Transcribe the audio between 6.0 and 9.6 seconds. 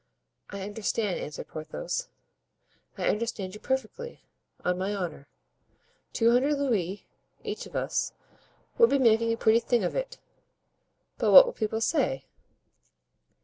two hundred louis, each of us, would be making a pretty